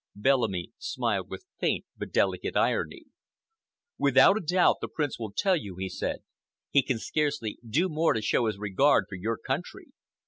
[0.15, 3.03] Bellamy smiled with faint but delicate irony.
[3.99, 6.23] "Without a doubt, the Prince will tell you," he said.
[6.71, 9.89] "He can scarcely do more to show his regard for your country.